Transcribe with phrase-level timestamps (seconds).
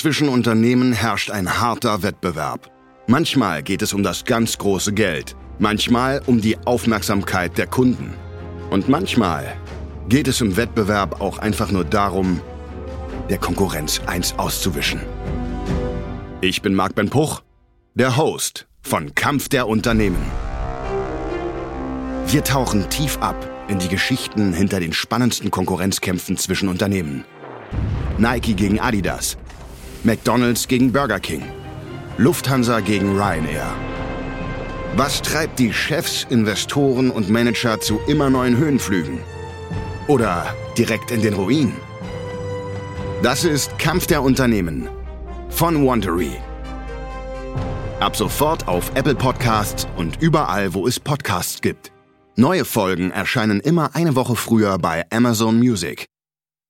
[0.00, 2.70] Zwischen Unternehmen herrscht ein harter Wettbewerb.
[3.06, 8.14] Manchmal geht es um das ganz große Geld, manchmal um die Aufmerksamkeit der Kunden.
[8.70, 9.54] Und manchmal
[10.08, 12.40] geht es im Wettbewerb auch einfach nur darum,
[13.28, 15.00] der Konkurrenz eins auszuwischen.
[16.40, 17.42] Ich bin Marc Ben Puch,
[17.94, 20.24] der Host von Kampf der Unternehmen.
[22.26, 23.36] Wir tauchen tief ab
[23.68, 27.26] in die Geschichten hinter den spannendsten Konkurrenzkämpfen zwischen Unternehmen.
[28.16, 29.36] Nike gegen Adidas,
[30.04, 31.42] McDonald's gegen Burger King,
[32.16, 33.66] Lufthansa gegen Ryanair.
[34.96, 39.18] Was treibt die Chefs, Investoren und Manager zu immer neuen Höhenflügen?
[40.08, 41.72] Oder direkt in den Ruin?
[43.22, 44.88] Das ist Kampf der Unternehmen
[45.50, 46.32] von Wandery.
[48.00, 51.92] Ab sofort auf Apple Podcasts und überall, wo es Podcasts gibt.
[52.36, 56.06] Neue Folgen erscheinen immer eine Woche früher bei Amazon Music.